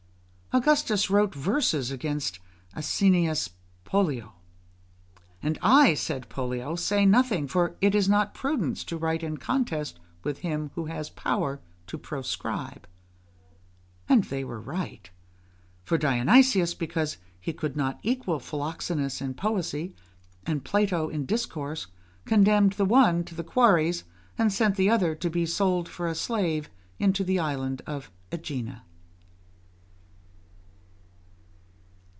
Augustus 0.53 1.09
wrote 1.09 1.33
verses 1.33 1.91
against 1.91 2.37
Asinius 2.75 3.51
Pollio, 3.85 4.33
and 5.41 5.57
"I," 5.61 5.93
said 5.93 6.27
Pollio, 6.27 6.75
"say 6.75 7.05
nothing, 7.05 7.47
for 7.47 7.77
it 7.79 7.95
is 7.95 8.09
not 8.09 8.33
prudence 8.33 8.83
to 8.83 8.97
write 8.97 9.23
in 9.23 9.37
contest 9.37 9.97
with 10.25 10.39
him 10.39 10.69
who 10.75 10.87
has 10.87 11.09
power 11.09 11.61
to 11.87 11.97
proscribe." 11.97 12.85
And 14.09 14.25
they 14.25 14.43
were 14.43 14.59
right. 14.59 15.09
For 15.85 15.97
Dionysius, 15.97 16.73
because 16.73 17.15
he 17.39 17.53
could 17.53 17.77
not 17.77 18.01
equal 18.03 18.41
Philoxenus 18.41 19.21
in 19.21 19.35
poesy 19.35 19.95
and 20.45 20.65
Plato 20.65 21.07
in 21.07 21.25
discourse, 21.25 21.87
condemned 22.25 22.73
the 22.73 22.83
one 22.83 23.23
to 23.23 23.35
the 23.35 23.45
quarries, 23.45 24.03
and 24.37 24.51
sent 24.51 24.75
the 24.75 24.89
other 24.89 25.15
to 25.15 25.29
be 25.29 25.45
sold 25.45 25.87
for 25.87 26.09
a 26.09 26.13
slave 26.13 26.69
into 26.99 27.23
the 27.23 27.39
island 27.39 27.81
of 27.87 28.11
AEgina. 28.33 28.81